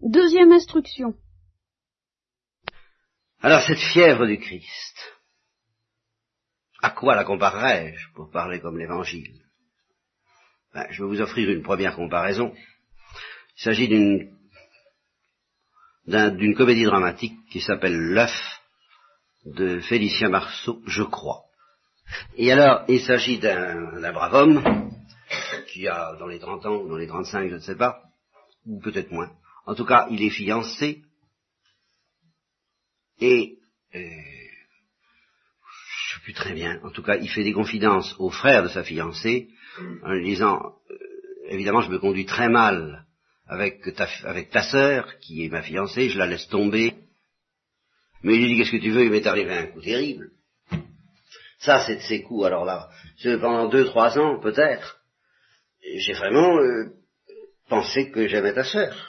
[0.00, 1.14] Deuxième instruction.
[3.40, 4.96] Alors cette fièvre du Christ,
[6.82, 9.42] à quoi la comparerais-je pour parler comme l'Évangile?
[10.72, 12.54] Ben, Je vais vous offrir une première comparaison.
[13.56, 14.36] Il s'agit d'une
[16.06, 18.62] d'une comédie dramatique qui s'appelle L'œuf
[19.44, 21.42] de Félicien Marceau, je crois.
[22.36, 24.90] Et alors, il s'agit d'un brave homme
[25.70, 28.00] qui a dans les 30 ans, dans les 35, je ne sais pas,
[28.64, 29.30] ou peut-être moins.
[29.68, 31.02] En tout cas, il est fiancé
[33.20, 33.58] et
[33.94, 36.80] euh, je sais plus très bien.
[36.84, 39.50] En tout cas, il fait des confidences au frère de sa fiancée
[40.02, 40.96] en lui disant euh,
[41.50, 43.04] évidemment, je me conduis très mal
[43.46, 46.94] avec ta, avec ta sœur, qui est ma fiancée, je la laisse tomber.
[48.22, 49.04] Mais il lui dit, qu'est-ce que tu veux?
[49.04, 50.30] Il m'est arrivé un coup terrible.
[51.58, 52.88] Ça, c'est de ces coups, alors là,
[53.22, 54.98] pendant deux, trois ans, peut-être,
[55.82, 56.86] j'ai vraiment euh,
[57.68, 59.07] pensé que j'aimais ta sœur.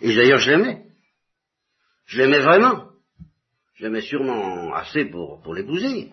[0.00, 0.82] Et d'ailleurs, je l'aimais.
[2.06, 2.90] Je l'aimais vraiment.
[3.74, 6.10] Je l'aimais sûrement assez pour, pour l'épouser.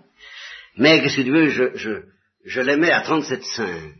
[0.78, 2.04] Mais, qu'est-ce que tu veux, je, je,
[2.46, 3.94] je l'aimais à 37,5.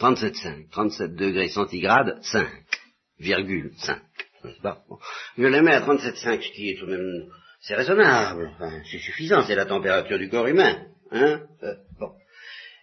[0.00, 2.46] 37,5, 37 degrés centigrades, 5,
[3.18, 3.98] virgule 5.
[5.38, 8.52] Je l'aimais à 37,5, ce qui est tout de même, c'est raisonnable,
[8.90, 10.86] c'est suffisant, c'est la température du corps humain.
[11.10, 12.12] Hein euh, bon.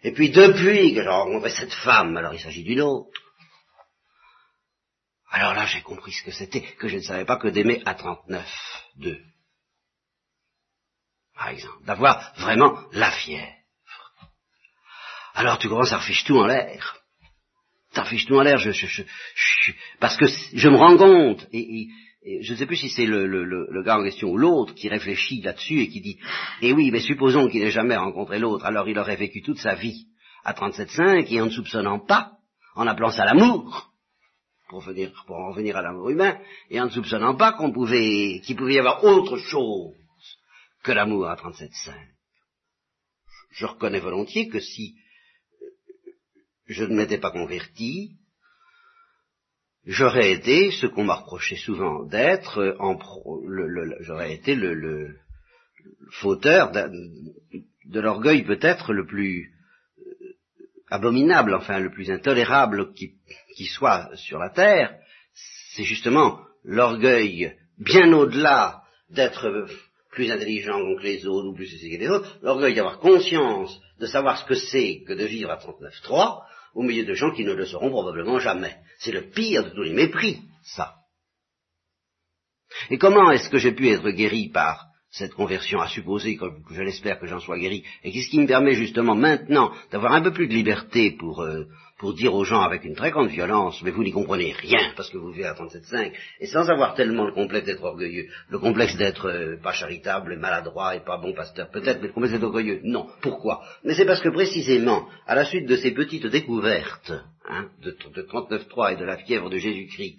[0.03, 3.09] Et puis depuis que j'ai rencontré cette femme, alors il s'agit d'une autre.
[5.34, 7.95] Alors là, j'ai compris ce que c'était, que je ne savais pas que d'aimer à
[7.95, 9.20] 39,2.
[11.36, 13.52] Par exemple, d'avoir vraiment la fièvre.
[15.34, 17.04] Alors tu commences à reficher tout en l'air
[17.94, 19.04] ça fiche tout en l'air, je, je,
[20.00, 21.88] parce que je me rends compte, et,
[22.42, 24.88] je ne sais plus si c'est le, le, le, gars en question ou l'autre qui
[24.88, 26.17] réfléchit là-dessus et qui dit,
[26.61, 29.76] eh oui, mais supposons qu'il n'ait jamais rencontré l'autre, alors il aurait vécu toute sa
[29.76, 30.08] vie
[30.45, 32.31] à 37,5 et en ne soupçonnant pas,
[32.76, 33.92] en appelant ça l'amour,
[34.73, 34.83] pour,
[35.27, 36.38] pour en venir à l'amour humain,
[36.69, 39.93] et en ne soupçonnant pas qu'on pouvait, qu'il pouvait y avoir autre chose
[40.83, 41.93] que l'amour à 37,5.
[43.52, 44.95] Je reconnais volontiers que si
[46.65, 48.17] je ne m'étais pas converti,
[49.86, 52.75] j'aurais été ce qu'on m'a reproché souvent d'être,
[54.02, 55.15] j'aurais été le,
[56.21, 59.52] fauteur de l'orgueil peut-être le plus
[60.89, 63.14] abominable, enfin le plus intolérable qui,
[63.55, 64.95] qui soit sur la terre,
[65.76, 69.67] c'est justement l'orgueil bien au-delà d'être
[70.11, 74.38] plus intelligent que les autres ou plus que les autres, l'orgueil d'avoir conscience de savoir
[74.38, 76.43] ce que c'est que de vivre à 39.3
[76.76, 78.76] au milieu de gens qui ne le sauront probablement jamais.
[78.99, 80.95] C'est le pire de tous les mépris, ça.
[82.89, 86.81] Et comment est-ce que j'ai pu être guéri par cette conversion à supposer, que je
[86.81, 90.31] l'espère que j'en sois guéri, et qu'est-ce qui me permet justement maintenant d'avoir un peu
[90.31, 91.65] plus de liberté pour, euh,
[91.99, 95.11] pour dire aux gens avec une très grande violence, mais vous n'y comprenez rien parce
[95.11, 98.97] que vous vivez à 37.5, et sans avoir tellement le complexe d'être orgueilleux, le complexe
[98.97, 102.81] d'être euh, pas charitable, maladroit et pas bon pasteur, peut-être, mais le complexe d'être orgueilleux,
[102.83, 103.07] non.
[103.21, 103.61] Pourquoi?
[103.83, 107.13] Mais c'est parce que précisément, à la suite de ces petites découvertes
[107.47, 110.17] hein, de, de 39.3 et de la fièvre de Jésus-Christ,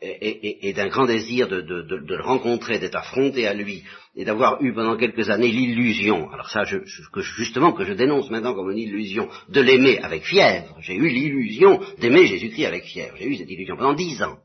[0.00, 4.96] et, d'un grand désir de, le rencontrer, d'être affronté à lui, et d'avoir eu pendant
[4.96, 6.78] quelques années l'illusion, alors ça je,
[7.12, 10.76] que justement que je dénonce maintenant comme une illusion, de l'aimer avec fièvre.
[10.80, 13.16] J'ai eu l'illusion d'aimer Jésus-Christ avec fièvre.
[13.18, 14.38] J'ai eu cette illusion pendant dix ans.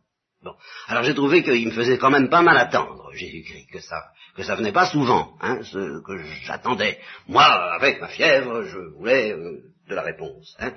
[0.43, 0.53] Bon.
[0.87, 4.03] Alors j'ai trouvé qu'il me faisait quand même pas mal attendre, Jésus-Christ, que ça,
[4.35, 6.99] que ça venait pas souvent, hein, ce que j'attendais.
[7.27, 10.55] Moi, avec ma fièvre, je voulais euh, de la réponse.
[10.59, 10.73] Hein.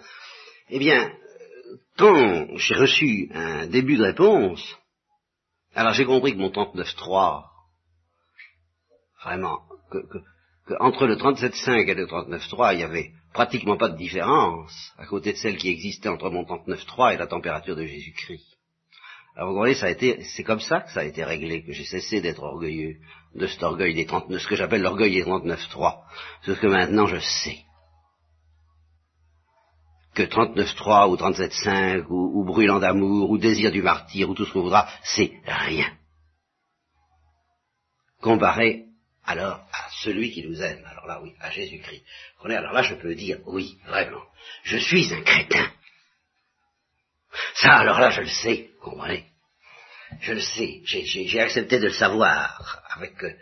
[0.71, 1.11] Eh bien,
[1.97, 4.77] quand j'ai reçu un début de réponse,
[5.75, 7.45] alors j'ai compris que mon 39.3,
[9.25, 14.73] vraiment, que, entre le 37.5 et le 39.3, il y avait pratiquement pas de différence
[14.99, 18.57] à côté de celle qui existait entre mon 39.3 et la température de Jésus-Christ.
[19.37, 21.73] Alors vous voyez, ça a été, c'est comme ça que ça a été réglé, que
[21.73, 22.97] j'ai cessé d'être orgueilleux
[23.35, 26.05] de cet orgueil des 39, ce que j'appelle l'orgueil des 39.3.
[26.43, 27.66] Ce que maintenant je sais
[30.17, 34.53] que 39.3 ou 37.5 ou, ou brûlant d'amour ou désir du martyr ou tout ce
[34.53, 35.93] qu'on voudra, c'est rien.
[38.21, 38.85] Comparé
[39.25, 42.03] alors à celui qui nous aime, alors là oui, à Jésus-Christ.
[42.45, 44.23] Alors là je peux dire, oui, vraiment,
[44.63, 45.71] je suis un crétin.
[47.55, 49.27] Ça alors là je le sais, comprenez
[50.21, 53.33] Je le sais, j'ai accepté de le savoir avec, euh,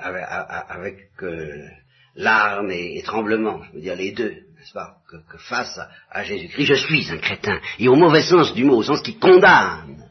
[0.00, 1.68] avec, avec euh,
[2.16, 5.80] larmes et tremblements, je veux dire les deux n'est-ce pas, que, face
[6.10, 9.18] à, Jésus-Christ, je suis un crétin, et au mauvais sens du mot, au sens qui
[9.18, 10.10] condamne.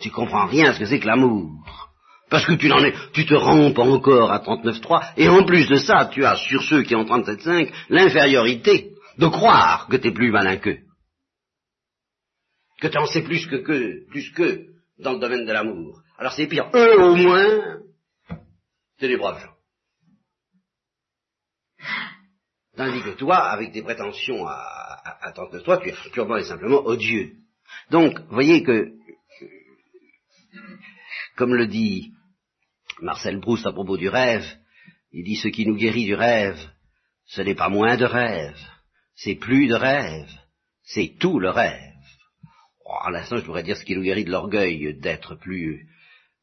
[0.00, 1.90] Tu comprends rien à ce que c'est que l'amour.
[2.30, 5.76] Parce que tu n'en es, tu te rompes encore à 39.3, et en plus de
[5.76, 10.30] ça, tu as sur ceux qui ont 37.5 l'infériorité de croire que tu es plus
[10.30, 10.78] malin qu'eux.
[12.80, 14.64] que tu en sais plus que, que, plus que
[14.98, 16.00] dans le domaine de l'amour.
[16.18, 16.70] Alors c'est pire.
[16.74, 17.80] Eux, au moins,
[18.98, 19.57] c'est des braves gens.
[22.78, 26.86] Tandis que toi, avec des prétentions à, à de toi, tu es purement et simplement
[26.86, 27.32] odieux.
[27.90, 28.92] Donc, voyez que,
[31.36, 32.12] comme le dit
[33.02, 34.46] Marcel Proust à propos du rêve,
[35.10, 36.56] il dit ce qui nous guérit du rêve,
[37.26, 38.56] ce n'est pas moins de rêve,
[39.16, 40.30] c'est plus de rêve,
[40.84, 41.96] c'est tout le rêve.
[42.86, 45.88] Oh, à l'instant, je pourrais dire ce qui nous guérit de l'orgueil d'être plus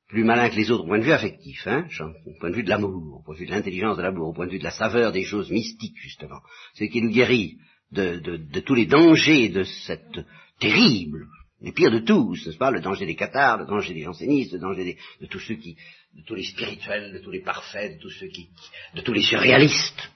[0.08, 1.88] plus malin que les autres au point de vue affectif, hein,
[2.26, 4.34] au point de vue de l'amour, au point de vue de l'intelligence de l'amour, au
[4.34, 6.42] point de vue de la saveur des choses mystiques, justement.
[6.76, 7.58] Ce qui nous guérit
[7.92, 10.20] de, de, de tous les dangers de cette
[10.60, 11.28] terrible,
[11.62, 14.60] les pires de tous, n'est-ce pas, le danger des cathares, le danger des jansénistes, le
[14.60, 15.76] danger des, de tous ceux qui,
[16.14, 18.50] de tous les spirituels, de tous les parfaits, de tous ceux qui,
[18.94, 20.12] de tous les surréalistes.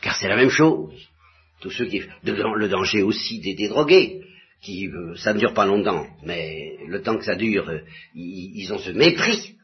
[0.00, 0.94] Car c'est la même chose.
[1.60, 4.17] Tous ceux qui, de, le danger aussi des, des drogués,
[4.68, 7.80] qui, euh, ça ne dure pas longtemps, mais le temps que ça dure, euh,
[8.14, 9.56] ils, ont ce mépris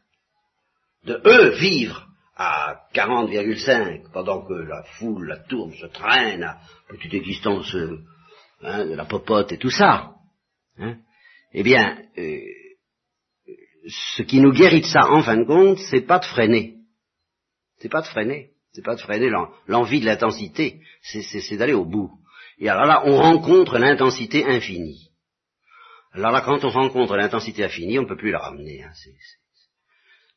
[1.03, 6.59] de eux vivre à 40,5 pendant que la foule, la tourbe se traîne à
[6.89, 7.99] petite existence euh,
[8.63, 10.15] hein, de la popote et tout ça.
[10.79, 10.97] Hein.
[11.53, 12.01] eh bien,
[13.87, 16.79] ce qui nous guérit de ça, en fin de compte, c'est pas de freiner.
[17.77, 18.49] C'est pas de freiner.
[18.73, 19.29] C'est pas de freiner
[19.67, 20.81] l'envie de l'intensité.
[21.01, 22.11] C'est d'aller au bout.
[22.59, 25.09] Et alors là, on rencontre l'intensité infinie.
[26.13, 28.83] Alors là, quand on rencontre l'intensité infinie, on ne peut plus la ramener.
[28.83, 28.91] Hein.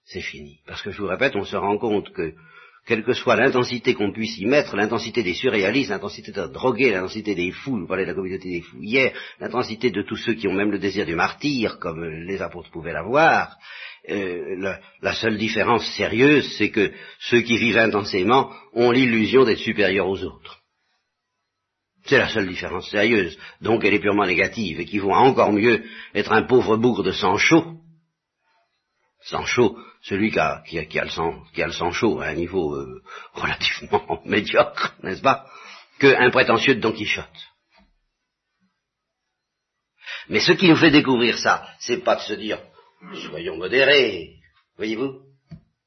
[0.05, 0.59] C'est fini.
[0.67, 2.35] Parce que je vous répète, on se rend compte que,
[2.87, 7.35] quelle que soit l'intensité qu'on puisse y mettre, l'intensité des surréalistes, l'intensité de drogués, l'intensité
[7.35, 10.49] des fous, vous parlez de la communauté des fous hier, l'intensité de tous ceux qui
[10.49, 13.56] ont même le désir du martyr, comme les apôtres pouvaient l'avoir,
[14.09, 16.91] euh, la, seule différence sérieuse, c'est que
[17.21, 20.58] ceux qui vivent intensément ont l'illusion d'être supérieurs aux autres.
[22.09, 23.39] C'est la seule différence sérieuse.
[23.61, 25.85] Donc elle est purement négative et qui vaut encore mieux
[26.15, 27.75] être un pauvre bougre de sang chaud.
[29.21, 30.63] Sang chaud, celui qui a,
[31.05, 33.03] le sang chaud à un niveau euh,
[33.35, 35.47] relativement médiocre, n'est-ce pas,
[35.99, 37.27] qu'un prétentieux de Don Quichotte.
[40.31, 42.59] Mais ce qui nous fait découvrir ça, c'est pas de se dire
[43.29, 44.37] soyons modérés,
[44.77, 45.21] voyez-vous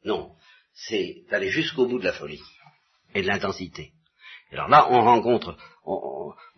[0.06, 0.36] Non,
[0.74, 2.44] c'est d'aller jusqu'au bout de la folie
[3.16, 3.92] et de l'intensité.
[4.52, 5.58] Alors là, on rencontre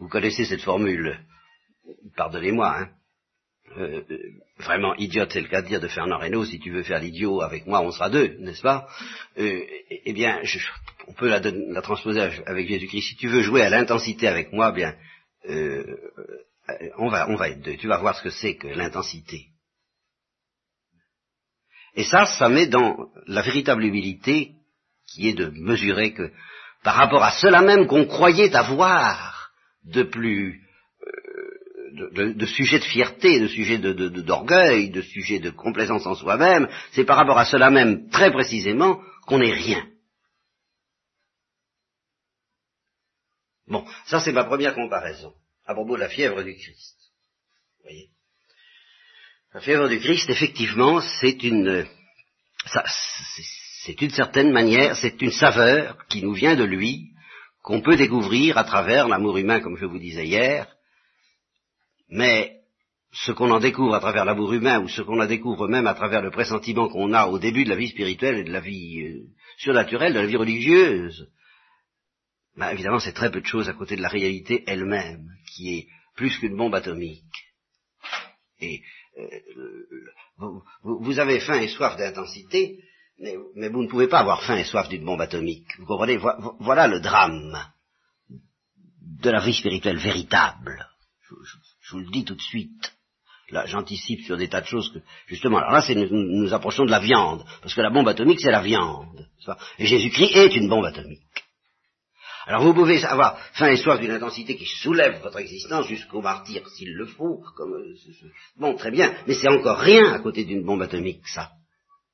[0.03, 1.17] vous connaissez cette formule,
[2.17, 2.89] pardonnez-moi, hein,
[3.77, 4.17] euh, euh,
[4.59, 7.41] vraiment idiote, c'est le cas de dire de Fernand Reynaud, si tu veux faire l'idiot
[7.41, 8.87] avec moi, on sera deux, n'est-ce pas?
[9.37, 10.41] Euh, Eh bien,
[11.07, 13.01] on peut la, transposer avec Jésus-Christ.
[13.01, 14.95] Si tu veux jouer à l'intensité avec moi, bien,
[16.97, 17.77] on va, on va être deux.
[17.77, 19.47] Tu vas voir ce que c'est que l'intensité.
[21.95, 24.51] Et ça, ça met dans la véritable humilité
[25.07, 26.31] qui est de mesurer que
[26.83, 29.51] par rapport à cela même qu'on croyait avoir
[29.85, 30.62] de plus
[31.07, 36.15] euh, de, de, sujet de fierté, de sujet d'orgueil, de, de, sujet de complaisance en
[36.15, 39.88] soi-même, c'est par rapport à cela même très précisément qu'on n'est rien.
[43.68, 45.33] Bon, ça c'est ma première comparaison
[45.65, 46.97] à propos de la fièvre du Christ.
[47.77, 48.09] Vous voyez?
[49.53, 51.88] La fièvre du Christ, effectivement, c'est une,
[53.85, 57.09] c'est une certaine manière, c'est une saveur qui nous vient de lui,
[57.62, 60.74] qu'on peut découvrir à travers l'amour humain, comme je vous disais hier,
[62.09, 62.59] mais
[63.12, 65.93] ce qu'on en découvre à travers l'amour humain, ou ce qu'on en découvre même à
[65.93, 69.01] travers le pressentiment qu'on a au début de la vie spirituelle et de la vie
[69.01, 71.29] euh, surnaturelle, de la vie religieuse,
[72.55, 75.88] ben, évidemment c'est très peu de choses à côté de la réalité elle-même, qui est
[76.15, 77.24] plus qu'une bombe atomique.
[78.62, 78.81] Et
[79.17, 80.53] euh,
[80.84, 82.79] vous, avez faim et soif d'intensité,
[83.56, 85.68] mais, vous ne pouvez pas avoir faim et soif d'une bombe atomique.
[85.80, 86.20] Vous comprenez?
[86.60, 87.58] Voilà le drame
[89.22, 90.88] de la vie spirituelle véritable.
[91.82, 92.94] Je, vous le dis tout de suite.
[93.50, 96.86] Là, j'anticipe sur des tas de choses que, justement, alors là, c'est nous, nous, approchons
[96.86, 99.27] de la viande, parce que la bombe atomique, c'est la viande.
[99.77, 101.22] Et Jésus-Christ est une bombe atomique.
[102.46, 106.68] Alors vous pouvez avoir faim et soif d'une intensité qui soulève votre existence jusqu'au martyr,
[106.70, 107.96] s'il le faut, comme, euh,
[108.58, 111.51] bon, très bien, mais c'est encore rien à côté d'une bombe atomique, ça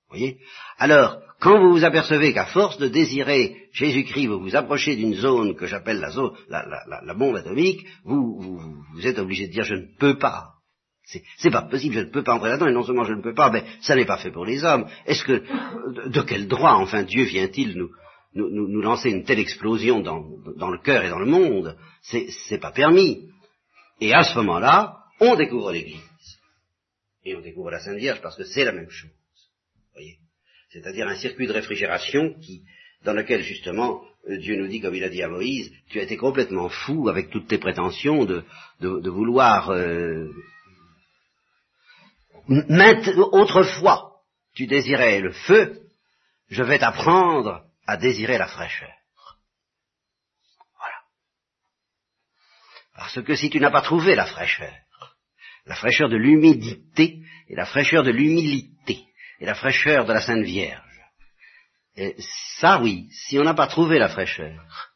[0.10, 0.38] voyez
[0.78, 5.56] Alors, quand vous vous apercevez qu'à force de désirer Jésus-Christ, vous vous approchez d'une zone
[5.56, 8.60] que j'appelle la zone, la, bombe atomique, vous, vous,
[8.94, 10.54] vous, êtes obligé de dire je ne peux pas.
[11.38, 13.34] C'est pas possible, je ne peux pas entrer là-dedans, et non seulement je ne peux
[13.34, 14.88] pas, mais ça n'est pas fait pour les hommes.
[15.08, 15.44] Est-ce que,
[16.08, 17.90] de, quel droit, enfin, Dieu vient-il nous,
[18.36, 20.24] nous, nous, lancer une telle explosion dans,
[20.58, 21.76] dans le cœur et dans le monde?
[22.02, 23.28] C'est pas permis.
[24.00, 26.00] Et à ce moment-là, on découvre l'Église.
[27.26, 29.10] Et on découvre la Sainte Vierge parce que c'est la même chose.
[30.70, 32.64] C'est-à-dire un circuit de réfrigération qui,
[33.04, 36.04] dans lequel justement euh, Dieu nous dit, comme il a dit à Moïse, tu as
[36.04, 38.44] été complètement fou avec toutes tes prétentions de,
[39.10, 39.70] vouloir...
[39.72, 40.30] Euh,
[43.32, 44.22] autrefois,
[44.56, 45.82] tu désirais le feu,
[46.50, 48.92] je vais t'apprendre à désirer la fraîcheur.
[50.78, 50.98] Voilà.
[52.96, 54.74] Parce que si tu n'as pas trouvé la fraîcheur,
[55.66, 59.09] la fraîcheur de l'humidité et la fraîcheur de l'humilité
[59.40, 60.84] et la fraîcheur de la Sainte Vierge,
[61.96, 62.16] et
[62.60, 64.94] ça oui, si on n'a pas trouvé la fraîcheur,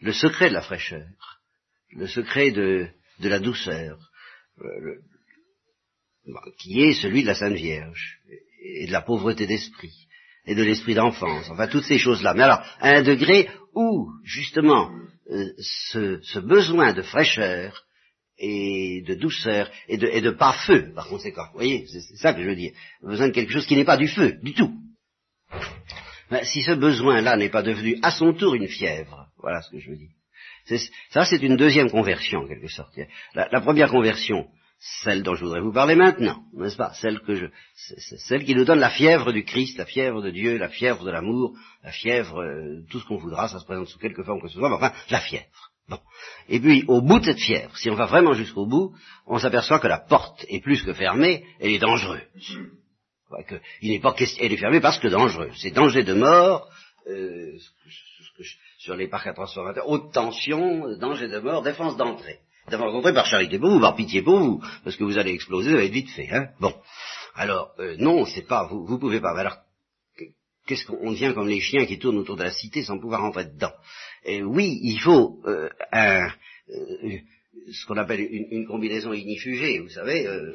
[0.00, 1.08] le secret de la fraîcheur,
[1.92, 2.88] le secret de,
[3.20, 3.98] la douceur,
[6.58, 8.18] qui est celui de la Sainte Vierge,
[8.60, 10.08] et de la pauvreté d'esprit,
[10.46, 12.34] et de l'esprit d'enfance, enfin toutes ces choses-là.
[12.34, 14.90] Mais alors, à un degré où, justement,
[15.30, 17.84] euh, ce, besoin de fraîcheur
[18.38, 22.48] et de douceur et de, pas feu, par conséquent, vous voyez, c'est ça que je
[22.48, 22.72] veux dire,
[23.02, 24.72] besoin de quelque chose qui n'est pas du feu, du tout.
[26.30, 29.78] Ben, si ce besoin-là n'est pas devenu à son tour une fièvre, voilà ce que
[29.78, 30.10] je veux dire.
[31.10, 32.98] Ça, c'est une deuxième conversion, en quelque sorte.
[33.34, 34.48] La, première conversion,
[35.02, 36.94] celle dont je voudrais vous parler maintenant, n'est-ce pas?
[36.94, 40.56] Celle que je, celle qui nous donne la fièvre du Christ, la fièvre de Dieu,
[40.56, 43.98] la fièvre de l'amour, la fièvre, euh, tout ce qu'on voudra, ça se présente sous
[43.98, 45.73] quelque forme que ce soit, mais enfin, la fièvre.
[45.88, 45.98] Bon.
[46.48, 48.94] Et puis, au bout de cette fièvre, si on va vraiment jusqu'au bout,
[49.26, 52.22] on s'aperçoit que la porte est plus que fermée, elle est dangereuse
[53.80, 55.50] il n'est pas elle est fermée parce que dangereux.
[55.56, 56.68] C'est danger de mort,
[57.08, 57.52] euh,
[58.78, 62.40] sur les parcs à transformateurs, haute tension, danger de mort, défense d'entrée.
[62.68, 65.70] Défense d'entrée par charité pour vous, par pitié pour vous, parce que vous allez exploser,
[65.70, 66.28] ça va être vite fait.
[66.30, 66.74] Hein bon.
[67.34, 69.38] Alors, euh, non, c'est pas, vous, vous pouvez pas.
[69.38, 69.58] Alors,
[70.66, 73.44] qu'est-ce qu'on devient comme les chiens qui tournent autour de la cité sans pouvoir rentrer
[73.44, 73.72] dedans?
[74.26, 76.28] Oui, il faut euh, un,
[76.70, 77.18] euh,
[77.72, 80.54] ce qu'on appelle une, combinaison ignifugée, vous savez, euh,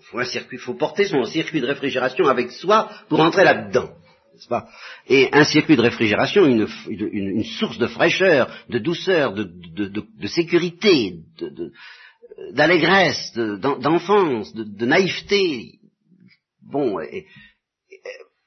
[0.00, 3.90] faut, un circuit, faut porter son circuit de réfrigération avec soi pour entrer là-dedans.
[4.48, 4.68] Pas?
[5.08, 11.16] Et un circuit de réfrigération, une, source de fraîcheur, de douceur, de, sécurité,
[12.52, 15.80] d'allégresse, d'enfance, de, naïveté,
[16.62, 17.00] bon,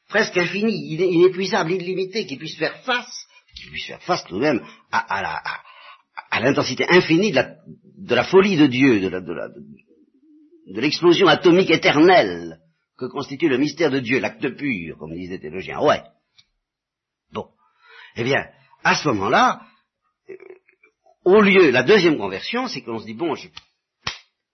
[0.07, 3.27] presque infini, inépuisable, illimité, qui puisse faire face,
[3.61, 8.99] qui puisse faire face tout de même à, l'intensité infinie de la, folie de Dieu,
[8.99, 12.59] de, l'explosion atomique éternelle
[12.97, 15.79] que constitue le mystère de Dieu, l'acte pur, comme disait les théologiens.
[15.79, 16.01] Ouais.
[17.31, 17.47] Bon.
[18.15, 18.47] Eh bien,
[18.83, 19.61] à ce moment-là,
[20.29, 20.35] euh,
[21.25, 23.47] au lieu, la deuxième conversion, c'est qu'on se dit, bon, je,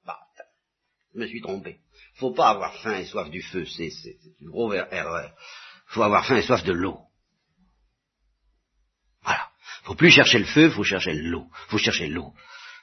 [0.06, 0.20] bah,
[1.14, 1.78] je me suis trompé.
[2.16, 3.92] Faut pas avoir faim et soif du feu, c'est
[4.42, 5.34] une grosse erreur.
[5.88, 7.07] Faut avoir faim et soif de l'eau
[9.88, 11.46] faut plus chercher le feu, faut chercher l'eau.
[11.70, 12.34] Faut chercher l'eau.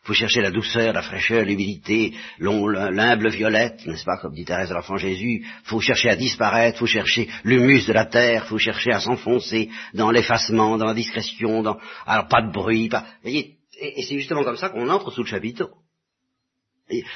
[0.04, 4.74] Faut chercher la douceur, la fraîcheur, l'humilité, l'humble violette, n'est-ce pas, comme dit Thérèse de
[4.74, 5.46] l'Enfant Jésus.
[5.64, 10.10] Faut chercher à disparaître, faut chercher l'humus de la terre, faut chercher à s'enfoncer dans
[10.10, 13.04] l'effacement, dans la discrétion, dans alors pas de bruit, pas.
[13.22, 15.68] Voyez, et c'est justement comme ça qu'on entre sous le chapiteau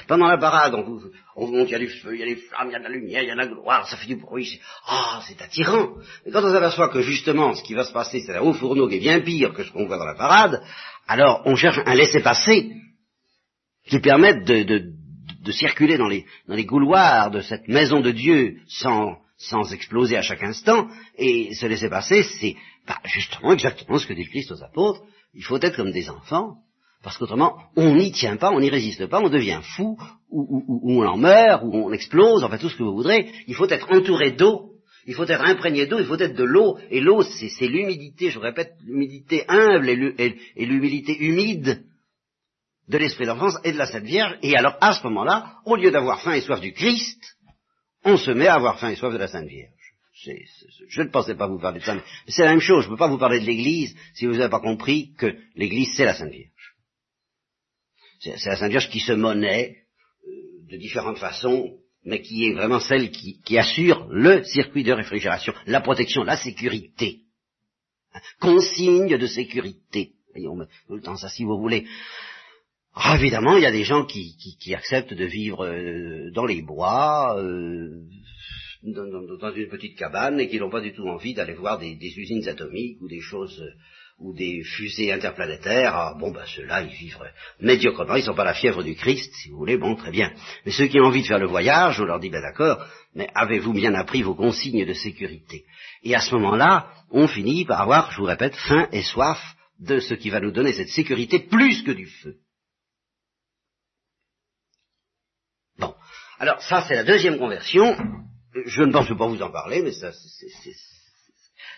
[0.07, 1.01] pendant la parade, on,
[1.37, 2.85] on, il y a du feu, il y a des flammes, il y a de
[2.85, 4.59] la lumière, il y a de la gloire, ça fait du bruit.
[4.87, 5.97] Ah, c'est attirant.
[6.25, 8.89] Mais quand on s'aperçoit que justement, ce qui va se passer, c'est un haut fourneau
[8.89, 10.63] qui est bien pire que ce qu'on voit dans la parade,
[11.07, 12.73] alors on cherche un laisser-passer
[13.87, 14.93] qui permette de, de,
[15.43, 20.17] de, circuler dans les, dans les couloirs de cette maison de Dieu sans, sans exploser
[20.17, 20.89] à chaque instant.
[21.17, 22.57] Et ce laisser-passer, c'est
[22.87, 25.03] bah, justement exactement ce que dit Christ aux apôtres.
[25.35, 26.57] Il faut être comme des enfants
[27.03, 29.97] parce qu'autrement, on n'y tient pas, on n'y résiste pas, on devient fou,
[30.31, 33.31] ou, on en meurt, ou on explose, enfin tout ce que vous voudrez.
[33.47, 34.73] Il faut être entouré d'eau,
[35.07, 36.77] il faut être imprégné d'eau, il faut être de l'eau.
[36.91, 41.83] Et l'eau, c'est l'humidité, je répète, l'humidité humble et l'humilité humide
[42.89, 44.37] de l'esprit d'enfance et de la Sainte Vierge.
[44.43, 47.37] Et alors, à ce moment-là, au lieu d'avoir faim et soif du Christ,
[48.05, 49.73] on se met à avoir faim et soif de la Sainte Vierge.
[50.89, 52.85] je ne pensais pas vous parler de ça, mais c'est la même chose.
[52.85, 55.95] Je ne peux pas vous parler de l'Église si vous n'avez pas compris que l'Église,
[55.97, 56.51] c'est la Sainte Vierge.
[58.21, 59.77] C'est la Vierge qui se monnaie
[60.27, 65.53] euh, de différentes façons, mais qui est vraiment celle qui, assure le circuit de réfrigération,
[65.67, 67.21] la protection, la sécurité.
[68.41, 70.13] Consigne de sécurité.
[70.37, 71.87] on met tout le temps ça si vous voulez.
[72.95, 74.35] Ah, évidemment, il y a des gens qui,
[74.75, 78.03] acceptent de vivre euh, dans les bois, euh,
[78.83, 82.19] dans, une petite cabane, et qui n'ont pas du tout envie d'aller voir des, des,
[82.19, 83.63] usines atomiques ou des choses
[84.19, 87.19] ou des fusées interplanétaires, ah, bon ben ceux-là, ils vivent
[87.61, 90.33] médiocrement, ils sont pas la fièvre du Christ, si vous voulez, bon très bien.
[90.67, 92.85] Mais ceux qui ont envie de faire le voyage, on leur dit ben d'accord,
[93.15, 95.65] mais avez-vous bien appris vos consignes de sécurité?
[96.03, 99.39] Et à ce moment-là, on finit par avoir, je vous répète, faim et soif
[99.79, 102.37] de ce qui va nous donner cette sécurité plus que du feu.
[105.79, 105.95] Bon,
[106.41, 107.97] alors ça c'est la deuxième conversion.
[108.67, 110.11] Je ne pense pas vous en parler, mais ça,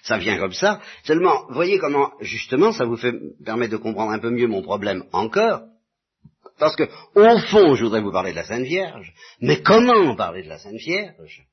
[0.02, 0.80] ça vient comme ça.
[1.04, 3.14] Seulement, voyez comment, justement, ça vous fait,
[3.44, 5.62] permet de comprendre un peu mieux mon problème encore.
[6.58, 9.12] Parce que, au fond, je voudrais vous parler de la Sainte Vierge.
[9.40, 11.46] Mais comment parler de la Sainte Vierge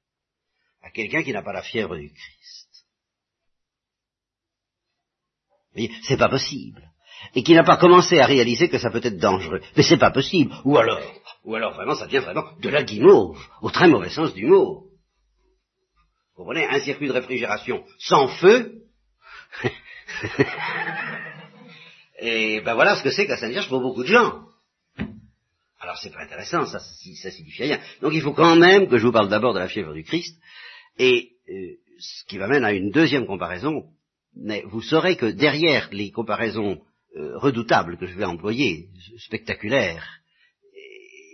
[0.81, 2.67] à quelqu'un qui n'a pas la fièvre du Christ?
[6.03, 6.91] C'est pas possible.
[7.35, 9.61] Et qui n'a pas commencé à réaliser que ça peut être dangereux.
[9.75, 10.53] Mais c'est pas possible.
[10.65, 11.01] Ou alors,
[11.43, 14.86] ou alors vraiment, ça devient vraiment de la guimauve, au très mauvais sens du mot.
[16.37, 18.83] Vous comprenez Un circuit de réfrigération sans feu.
[22.19, 24.43] Et ben voilà ce que c'est que la Sainte Vierge pour beaucoup de gens.
[25.79, 27.79] Alors c'est pas intéressant, ça, ça signifie rien.
[28.01, 30.37] Donc il faut quand même que je vous parle d'abord de la fièvre du Christ,
[30.99, 33.85] et euh, ce qui m'amène à une deuxième comparaison.
[34.35, 36.81] Mais vous saurez que derrière les comparaisons
[37.15, 40.07] euh, redoutables que je vais employer, spectaculaires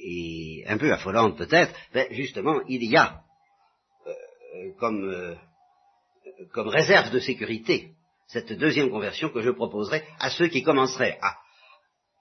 [0.06, 3.24] et, un peu affolantes peut-être, ben justement il y a
[4.80, 5.38] comme,
[6.52, 7.92] comme réserve de sécurité
[8.28, 11.38] cette deuxième conversion que je proposerai à ceux qui commenceraient à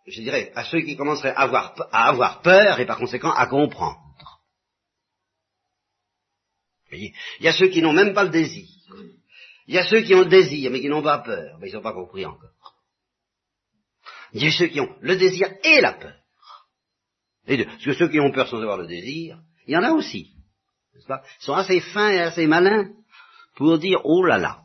[0.06, 3.46] je dirais, à ceux qui commenceraient à avoir, à avoir peur et par conséquent à
[3.46, 4.00] comprendre.
[6.90, 8.68] Il y a ceux qui n'ont même pas le désir.
[9.66, 11.56] Il y a ceux qui ont le désir mais qui n'ont pas peur.
[11.58, 12.50] Mais ils n'ont pas compris encore.
[14.32, 16.16] Il y a ceux qui ont le désir et la peur.
[17.46, 20.34] Parce que ceux qui ont peur sans avoir le désir, il y en a aussi.
[20.94, 22.90] Ils sont assez fins et assez malins
[23.56, 24.62] pour dire oh là là.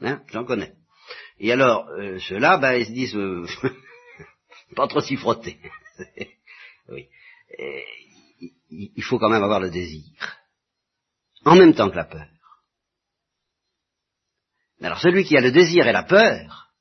[0.00, 0.74] Hein, J'en connais.
[1.38, 3.46] Et alors, euh, ceux-là, ben, ils se disent, euh,
[4.76, 5.58] Pas trop s'y frotter.
[6.88, 7.08] oui.
[8.70, 10.02] il faut quand même avoir le désir.
[11.44, 12.26] En même temps que la peur.
[14.80, 16.72] Alors celui qui a le désir et la peur,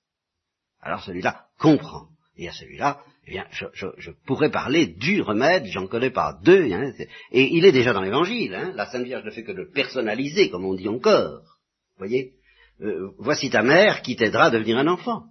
[0.79, 2.07] alors celui-là comprend.
[2.35, 6.91] Et à celui-là, eh bien, je, pourrais parler du remède, j'en connais pas deux, hein,
[7.31, 10.49] et il est déjà dans l'évangile, hein, la Sainte Vierge ne fait que le personnaliser,
[10.49, 11.43] comme on dit encore.
[11.97, 12.33] Voyez?
[12.81, 15.25] Euh, Voici ta mère qui t'aidera à devenir un enfant.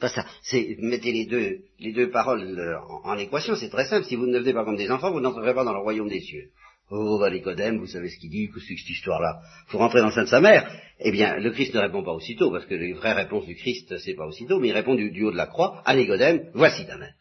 [0.00, 0.26] Pas ça.
[0.42, 4.06] C'est mettez les deux, les deux paroles euh, en, équation, c'est très simple.
[4.06, 6.20] Si vous ne devenez pas comme des enfants, vous n'entrerez pas dans le royaume des
[6.20, 6.50] cieux.
[6.90, 9.40] Oh, bah, Nicodème, vous savez ce qu'il dit, que c'est cette histoire-là?
[9.68, 10.68] Faut rentrer dans le sein de sa mère.
[10.98, 13.96] Eh bien, le Christ ne répond pas aussitôt, parce que les vraies réponses du Christ,
[13.98, 16.98] c'est pas aussitôt, mais il répond du, haut de la croix à Nicodème, voici ta
[16.98, 17.14] mère.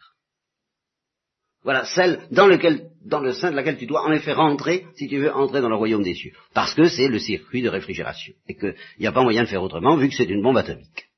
[1.63, 5.07] Voilà, celle dans, lequel, dans le sein de laquelle tu dois en effet rentrer si
[5.07, 6.31] tu veux entrer dans le royaume des cieux.
[6.53, 8.33] Parce que c'est le circuit de réfrigération.
[8.47, 11.09] Et qu'il n'y a pas moyen de faire autrement vu que c'est une bombe atomique.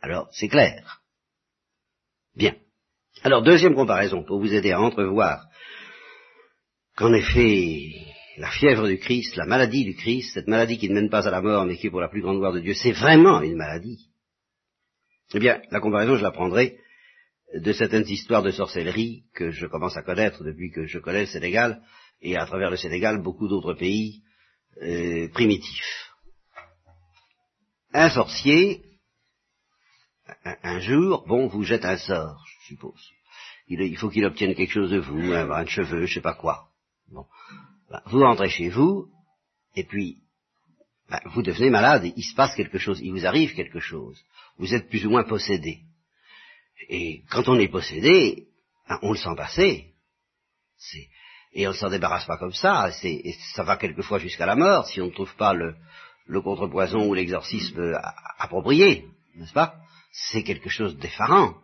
[0.00, 1.02] Alors, c'est clair.
[2.34, 2.54] Bien.
[3.22, 5.44] Alors, deuxième comparaison, pour vous aider à entrevoir
[6.96, 7.92] qu'en effet,
[8.38, 11.30] la fièvre du Christ, la maladie du Christ, cette maladie qui ne mène pas à
[11.30, 13.56] la mort, mais qui est pour la plus grande gloire de Dieu, c'est vraiment une
[13.56, 14.08] maladie.
[15.34, 16.78] Eh bien, la comparaison, je la prendrai
[17.54, 21.26] de certaines histoires de sorcellerie que je commence à connaître depuis que je connais le
[21.26, 21.82] Sénégal,
[22.22, 24.22] et à travers le Sénégal, beaucoup d'autres pays
[24.82, 26.10] euh, primitifs.
[27.92, 28.82] Un sorcier
[30.44, 33.10] un, jour, bon, vous jette un sort, je suppose.
[33.68, 36.34] Il, faut qu'il obtienne quelque chose de vous, un brin de cheveux, je sais pas
[36.34, 36.68] quoi.
[37.10, 37.24] Bon.
[37.90, 39.08] Ben, vous rentrez chez vous,
[39.74, 40.22] et puis,
[41.08, 44.20] ben, vous devenez malade, il se passe quelque chose, il vous arrive quelque chose.
[44.58, 45.80] Vous êtes plus ou moins possédé.
[46.88, 48.46] Et quand on est possédé,
[48.88, 49.94] ben, on le sent passer.
[51.52, 52.90] Et on ne s'en débarrasse pas comme ça.
[53.02, 55.74] Et ça va quelquefois jusqu'à la mort si on ne trouve pas le,
[56.26, 57.98] le contrepoison ou l'exorcisme
[58.38, 59.76] approprié, n'est-ce pas?
[60.12, 61.54] C'est quelque chose d'effarant.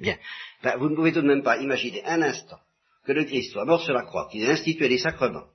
[0.00, 0.18] Bien.
[0.62, 2.58] Ben, vous ne pouvez tout de même pas imaginer un instant
[3.04, 5.46] que le Christ soit mort sur la croix, qu'il ait institué les sacrements,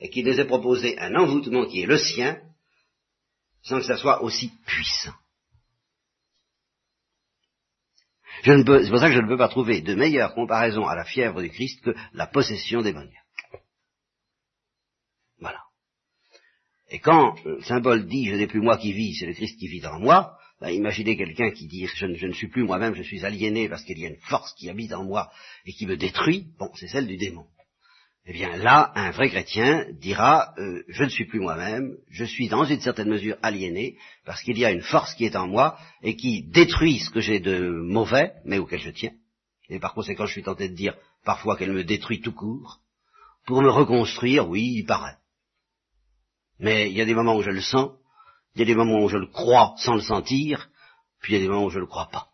[0.00, 2.40] et qu'il nous ait proposé un envoûtement qui est le sien,
[3.62, 5.14] sans que ça soit aussi puissant.
[8.44, 11.42] C'est pour ça que je ne peux pas trouver de meilleure comparaison à la fièvre
[11.42, 13.14] du Christ que la possession démoniaque.
[15.38, 15.60] Voilà.
[16.90, 19.68] Et quand le symbole dit je n'ai plus moi qui vis, c'est le Christ qui
[19.68, 23.24] vit en moi, bah, imaginez quelqu'un qui dit je, ne suis plus moi-même, je suis
[23.24, 25.30] aliéné parce qu'il y a une force qui habite en moi
[25.66, 26.46] et qui me détruit.
[26.58, 27.46] Bon, c'est celle du démon.
[28.30, 32.48] Eh bien là, un vrai chrétien dira euh, je ne suis plus moi-même, je suis
[32.48, 35.78] dans une certaine mesure aliéné parce qu'il y a une force qui est en moi
[36.02, 39.12] et qui détruit ce que j'ai de mauvais, mais auquel je tiens.
[39.70, 42.80] Et par conséquent, je suis tenté de dire parfois qu'elle me détruit tout court
[43.46, 44.46] pour me reconstruire.
[44.46, 45.16] Oui, il paraît.
[46.58, 47.92] Mais il y a des moments où je le sens
[48.54, 50.68] il y a des moments où je le crois sans le sentir,
[51.20, 52.28] puis il y a des moments où je ne le crois pas.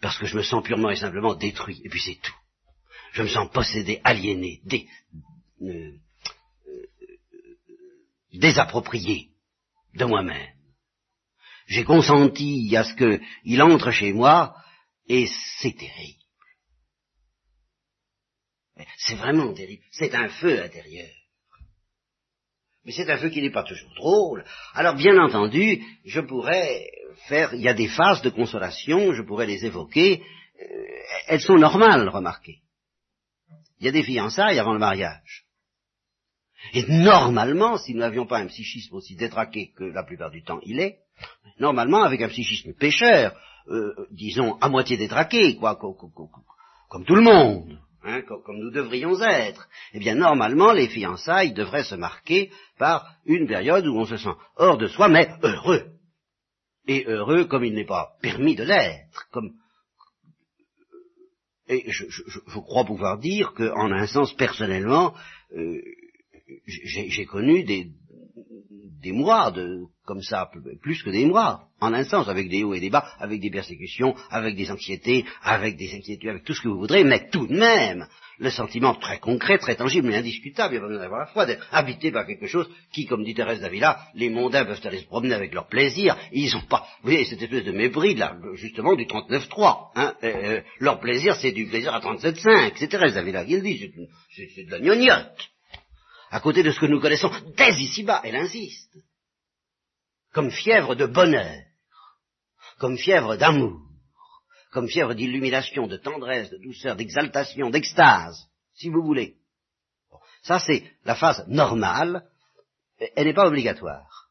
[0.00, 2.34] Parce que je me sens purement et simplement détruit, et puis c'est tout.
[3.12, 4.60] Je me sens possédé, aliéné,
[5.62, 5.92] euh,
[6.68, 6.86] euh,
[8.32, 9.28] désapproprié
[9.94, 10.54] de moi-même.
[11.66, 14.54] J'ai consenti à ce qu'il entre chez moi,
[15.06, 15.26] et
[15.60, 16.18] c'est terrible.
[18.96, 19.82] C'est vraiment terrible.
[19.90, 21.10] C'est un feu intérieur.
[22.84, 24.44] Mais c'est un feu qui n'est pas toujours drôle.
[24.72, 26.88] Alors bien entendu, je pourrais
[27.26, 30.22] faire, il y a des phases de consolation, je pourrais les évoquer,
[30.60, 30.64] euh,
[31.26, 32.62] elles sont normales, remarquez.
[33.80, 35.44] Il y a des fiançailles avant le mariage.
[36.74, 40.58] Et normalement, si nous n'avions pas un psychisme aussi détraqué que la plupart du temps
[40.64, 40.98] il est,
[41.60, 43.36] normalement avec un psychisme pécheur,
[43.68, 49.68] euh, disons à moitié détraqué, quoi, comme tout le monde, hein, comme, nous devrions être,
[49.92, 54.34] eh bien normalement les fiançailles devraient se marquer par une période où on se sent
[54.56, 55.92] hors de soi, mais heureux.
[56.86, 59.52] Et heureux comme il n'est pas permis de l'être, comme
[61.68, 65.14] et je, crois pouvoir dire qu'en un sens personnellement,
[65.56, 65.80] euh,
[66.66, 67.88] j'ai connu des,
[69.02, 70.50] des mois de comme ça,
[70.80, 73.50] plus que des mois, en un sens, avec des hauts et des bas, avec des
[73.50, 77.46] persécutions, avec des anxiétés, avec des inquiétudes, avec tout ce que vous voudrez, mais tout
[77.46, 78.06] de même,
[78.38, 81.66] le sentiment très concret, très tangible, mais indiscutable, il va nous avoir la foi d'être
[81.72, 85.34] habité par quelque chose qui, comme dit Thérèse d'Avila, les mondains peuvent aller se promener
[85.34, 89.06] avec leur plaisir, ils n'ont pas, vous voyez, cette espèce de mépris, là, justement, du
[89.06, 93.56] 39.3, hein, euh, euh, leur plaisir, c'est du plaisir à 37.5, c'est Thérèse d'Avila qui
[93.56, 93.92] le dit,
[94.54, 95.48] c'est de la gnognotte.
[96.30, 98.98] À côté de ce que nous connaissons dès ici-bas, elle insiste,
[100.32, 101.56] comme fièvre de bonheur,
[102.78, 103.87] comme fièvre d'amour,
[104.70, 109.36] comme fièvre d'illumination, de tendresse, de douceur, d'exaltation, d'extase, si vous voulez.
[110.42, 112.24] ça, c'est la phase normale,
[112.98, 114.28] elle n'est pas obligatoire.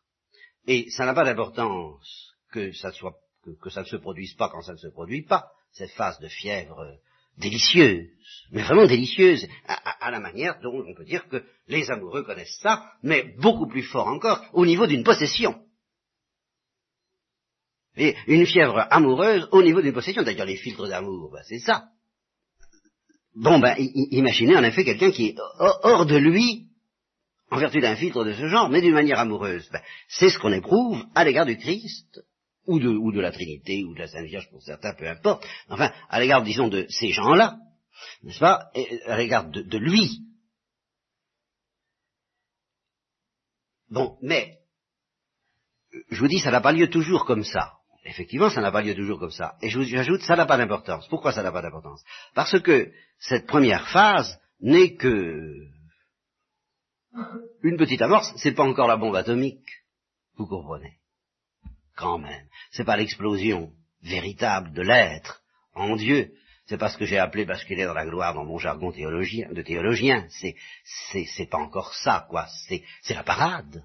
[0.67, 3.15] Et ça n'a pas d'importance que ça, soit,
[3.61, 6.27] que ça ne se produise pas quand ça ne se produit pas, cette phase de
[6.27, 6.97] fièvre
[7.37, 8.09] délicieuse,
[8.51, 12.91] mais vraiment délicieuse, à, la manière dont on peut dire que les amoureux connaissent ça,
[13.03, 15.61] mais beaucoup plus fort encore, au niveau d'une possession.
[18.27, 21.85] Une fièvre amoureuse au niveau d'une possession, d'ailleurs les filtres d'amour, ben, c'est ça.
[23.35, 26.67] Bon, ben, imaginez en effet quelqu'un qui est hors de lui,
[27.49, 29.67] en vertu d'un filtre de ce genre, mais d'une manière amoureuse.
[29.71, 32.21] Ben, c'est ce qu'on éprouve à l'égard du Christ,
[32.67, 36.19] ou de, la Trinité, ou de la Sainte Vierge pour certains, peu importe, enfin, à
[36.19, 37.57] l'égard, disons, de ces gens-là,
[38.23, 38.69] n'est-ce pas,
[39.05, 40.21] à l'égard de, de lui.
[43.89, 44.57] Bon, mais,
[46.09, 47.76] je vous dis, ça n'a pas lieu toujours comme ça.
[48.07, 49.55] Effectivement, ça n'a pas lieu toujours comme ça.
[49.61, 51.07] Et je vous ajoute, ça n'a pas d'importance.
[51.09, 52.03] Pourquoi ça n'a pas d'importance?
[52.33, 55.67] Parce que cette première phase n'est que
[57.63, 59.67] une petite amorce, c'est pas encore la bombe atomique.
[60.37, 60.93] Vous comprenez?
[61.95, 62.47] Quand même.
[62.71, 65.41] C'est pas l'explosion véritable de l'être
[65.73, 66.31] en Dieu.
[66.67, 69.61] C'est pas ce que j'ai appelé basculer dans la gloire dans mon jargon théologien, de
[69.61, 70.27] théologien.
[70.29, 70.55] C'est,
[71.03, 72.47] c'est, pas encore ça, quoi.
[73.01, 73.83] C'est la parade.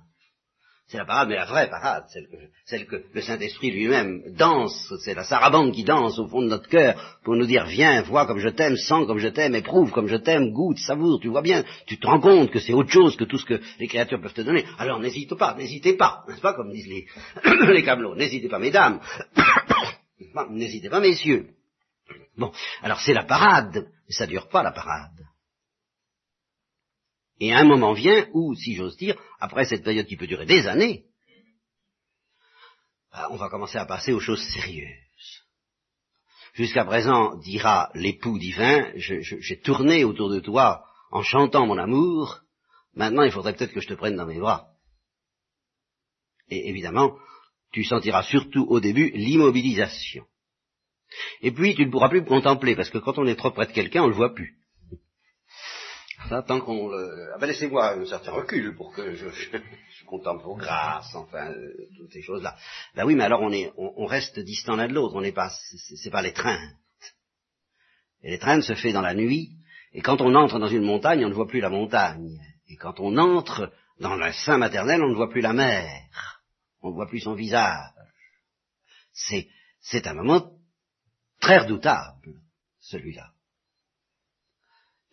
[0.92, 4.92] C'est la parade, mais la vraie parade, celle que, celle que le Saint-Esprit lui-même danse,
[5.02, 8.26] c'est la sarabande qui danse au fond de notre cœur pour nous dire, viens, vois
[8.26, 11.40] comme je t'aime, sens comme je t'aime, éprouve comme je t'aime, goûte, savoure, tu vois
[11.40, 14.20] bien, tu te rends compte que c'est autre chose que tout ce que les créatures
[14.20, 14.66] peuvent te donner.
[14.76, 17.07] Alors n'hésite pas, n'hésitez pas, n'est-ce pas, comme disent les,
[17.72, 19.00] les camelots, n'hésitez pas, mesdames,
[20.50, 21.46] n'hésitez pas, messieurs.
[22.37, 22.52] Bon,
[22.83, 25.24] alors c'est la parade, mais ça dure pas la parade.
[27.42, 30.68] Et un moment vient où, si j'ose dire, après cette période qui peut durer des
[30.68, 31.07] années,
[33.11, 35.42] bah, on va commencer à passer aux choses sérieuses.
[36.55, 42.42] Jusqu'à présent, dira l'époux divin, j'ai tourné autour de toi en chantant mon amour,
[42.94, 44.68] maintenant il faudrait peut-être que je te prenne dans mes bras.
[46.48, 47.18] Et évidemment,
[47.72, 50.24] tu sentiras surtout au début l'immobilisation.
[51.40, 53.66] Et puis tu ne pourras plus me contempler, parce que quand on est trop près
[53.66, 54.62] de quelqu'un, on ne le voit plus
[56.28, 57.32] tant qu'on le...
[57.35, 61.72] Ah ben laissez-moi un certain recul pour que je, je, contemple vos grâces, enfin, euh,
[61.96, 62.56] toutes ces choses-là.
[62.94, 65.50] Ben oui, mais alors on est, on, reste distant l'un de l'autre, on n'est pas,
[65.50, 66.61] c'est pas l'étreinte.
[68.22, 69.56] Et l'étreinte se fait dans la nuit,
[69.92, 72.38] et quand on entre dans une montagne, on ne voit plus la montagne.
[72.68, 76.42] Et quand on entre dans le sein maternel, on ne voit plus la mère.
[76.82, 77.90] On ne voit plus son visage.
[79.12, 79.48] C'est,
[79.80, 80.52] c'est un moment
[81.40, 82.40] très redoutable,
[82.80, 83.32] celui-là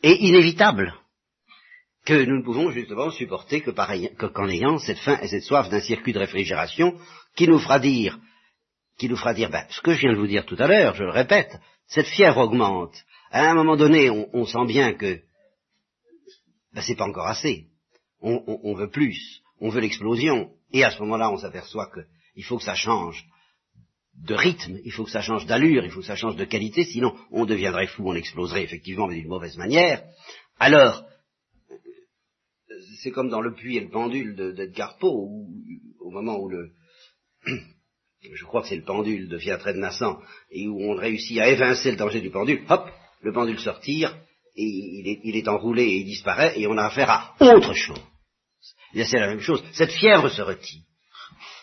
[0.03, 0.93] et inévitable
[2.05, 5.81] que nous ne pouvons justement supporter que qu'en ayant cette faim et cette soif d'un
[5.81, 6.97] circuit de réfrigération
[7.35, 8.17] qui nous fera dire,
[8.97, 10.95] qui nous fera dire, ben, ce que je viens de vous dire tout à l'heure,
[10.95, 12.95] je le répète, cette fièvre augmente.
[13.31, 15.21] À un moment donné, on, sent bien que
[16.73, 17.67] ben, c'est pas encore assez.
[18.21, 22.57] On, on, veut plus, on veut l'explosion, et à ce moment-là, on s'aperçoit qu'il faut
[22.57, 23.25] que ça change
[24.23, 26.83] de rythme, il faut que ça change d'allure, il faut que ça change de qualité,
[26.83, 30.03] sinon on deviendrait fou, on exploserait effectivement, mais d'une mauvaise manière.
[30.59, 31.05] Alors,
[33.01, 35.47] c'est comme dans le puits et le pendule d'Edgar Poe, où,
[35.99, 36.71] au moment où le,
[38.21, 40.19] je crois que c'est le pendule devient très menaçant,
[40.51, 42.89] et où on réussit à évincer le danger du pendule, hop,
[43.21, 44.17] le pendule sortir,
[44.55, 47.73] et il est, il est enroulé et il disparaît, et on a affaire à autre
[47.73, 48.01] chose.
[48.93, 49.63] C'est la même chose.
[49.71, 50.81] Cette fièvre se retire.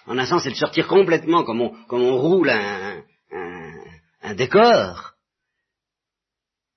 [0.06, 3.02] En un sens, c'est de sortir complètement comme on, comme on roule un,
[4.22, 5.14] un décor.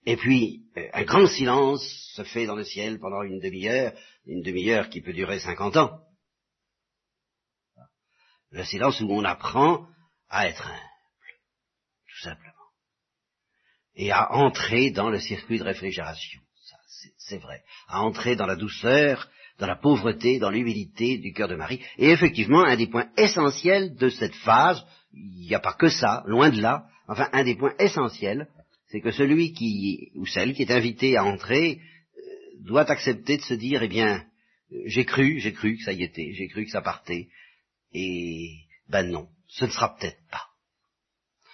[0.06, 0.64] Et puis,
[0.94, 1.84] un grand silence
[2.16, 3.94] se fait dans le ciel pendant une demi-heure,
[4.26, 6.00] une demi-heure qui peut durer cinquante ans.
[8.52, 9.88] Le silence où on apprend
[10.30, 11.40] à être humble,
[12.08, 12.54] tout simplement.
[13.96, 16.42] Et à entrer dans le circuit de réfrigération.
[16.66, 16.78] Ça,
[17.18, 17.64] c'est vrai.
[17.88, 19.30] À entrer dans la douceur,
[19.60, 21.82] dans la pauvreté, dans l'humilité du cœur de Marie.
[21.98, 26.24] Et effectivement, un des points essentiels de cette phase, il n'y a pas que ça,
[26.26, 28.48] loin de là, enfin, un des points essentiels,
[28.88, 32.22] c'est que celui qui, ou celle qui est invité à entrer, euh,
[32.66, 34.26] doit accepter de se dire, eh bien,
[34.86, 37.28] j'ai cru, j'ai cru que ça y était, j'ai cru que ça partait,
[37.94, 40.48] et ben non, ce ne sera peut-être pas.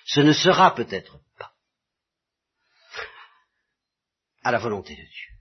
[0.05, 1.53] Ce ne sera peut-être pas.
[4.43, 5.31] À la volonté de Dieu.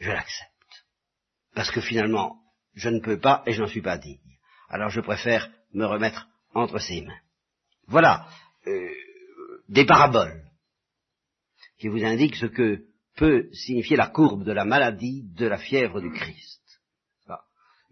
[0.00, 0.49] Je l'accepte.
[1.54, 2.40] Parce que finalement,
[2.74, 4.18] je ne peux pas et je n'en suis pas digne.
[4.68, 7.18] Alors je préfère me remettre entre ses mains.
[7.86, 8.26] Voilà
[8.66, 8.88] euh,
[9.68, 10.44] des paraboles
[11.78, 12.84] qui vous indique ce que
[13.16, 16.60] peut signifier la courbe de la maladie de la fièvre du Christ.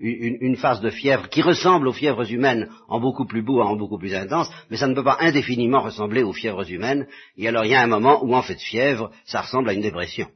[0.00, 3.98] Une, phase de fièvre qui ressemble aux fièvres humaines en beaucoup plus beau, en beaucoup
[3.98, 7.08] plus intense, mais ça ne peut pas indéfiniment ressembler aux fièvres humaines.
[7.36, 9.80] Et alors il y a un moment où en fait fièvre, ça ressemble à une
[9.80, 10.30] dépression.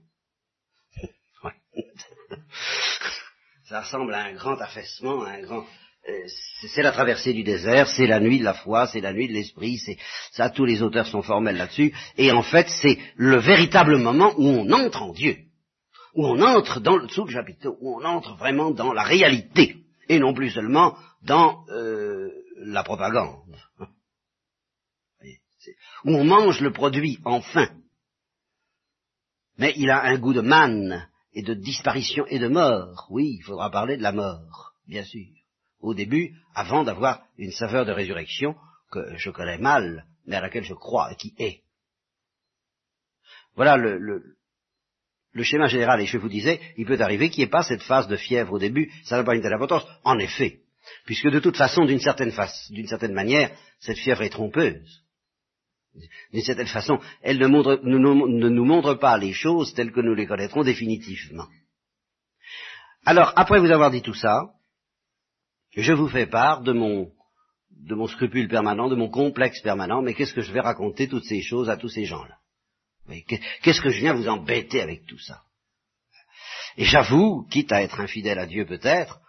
[3.72, 5.64] ça ressemble à un grand affaissement, à un grand,
[6.06, 6.28] euh,
[6.74, 9.32] c'est la traversée du désert, c'est la nuit de la foi, c'est la nuit de
[9.32, 9.96] l'esprit, c'est
[10.30, 14.46] ça, tous les auteurs sont formels là-dessus, et en fait, c'est le véritable moment où
[14.46, 15.38] on entre en Dieu,
[16.14, 20.18] où on entre dans le sous le où on entre vraiment dans la réalité, et
[20.18, 23.56] non plus seulement dans euh, la propagande,
[26.04, 27.70] où on mange le produit enfin.
[29.56, 33.07] Mais il a un goût de manne et de disparition et de mort.
[33.11, 35.27] Oui, il faudra parler de la mort, bien sûr
[35.83, 38.55] au début, avant d'avoir une saveur de résurrection
[38.90, 41.62] que je connais mal, mais à laquelle je crois et qui est.
[43.57, 47.51] Voilà le, le, schéma général, et je vous disais, il peut arriver qu'il n'y ait
[47.51, 49.87] pas cette phase de fièvre au début, ça n'a pas une telle importance.
[50.05, 50.61] En effet,
[51.05, 52.33] puisque de toute façon, d'une certaine,
[52.71, 55.03] d'une certaine manière, cette fièvre est trompeuse.
[56.33, 60.26] D'une certaine façon, elle ne, ne nous montre pas les choses telles que nous les
[60.26, 61.46] connaîtrons définitivement.
[63.05, 64.52] Alors, après vous avoir dit tout ça,
[65.76, 67.11] je vous fais part de mon,
[68.07, 71.68] scrupule permanent, de mon complexe permanent, mais qu'est-ce que je vais raconter toutes ces choses
[71.68, 72.38] à tous ces gens-là?
[73.62, 75.42] Qu'est-ce que je viens vous embêter avec tout ça?
[76.76, 79.20] Et j'avoue, quitte à être infidèle à Dieu peut-être,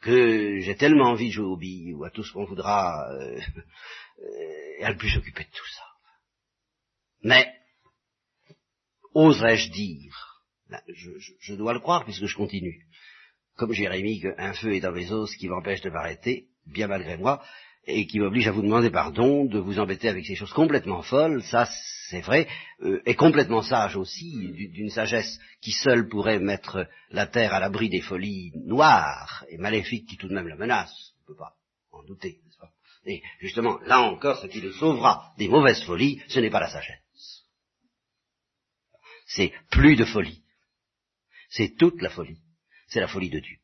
[0.00, 3.38] que j'ai tellement envie de jouer au billes ou à tout ce qu'on voudra, euh,
[3.38, 5.84] euh, à plus s'occuper de tout ça.
[7.22, 7.52] Mais,
[9.14, 12.86] oserais-je dire, ben, je, je, dois le croire puisque je continue,
[13.56, 17.42] comme Jérémie, qu'un feu est dans mes os qui m'empêche de m'arrêter, bien malgré moi,
[17.86, 21.42] et qui m'oblige à vous demander pardon, de vous embêter avec ces choses complètement folles,
[21.42, 21.68] ça
[22.08, 22.46] c'est vrai,
[22.82, 27.88] euh, et complètement sage aussi, d'une sagesse qui seule pourrait mettre la terre à l'abri
[27.88, 31.54] des folies noires et maléfiques qui tout de même la menacent, on ne peut pas
[31.90, 32.70] en douter, n'est-ce pas?
[33.04, 36.68] Et justement, là encore, ce qui le sauvera des mauvaises folies, ce n'est pas la
[36.68, 37.01] sagesse.
[39.34, 40.42] C'est plus de folie.
[41.50, 42.42] C'est toute la folie
[42.92, 43.56] c'est la folie de Dieu.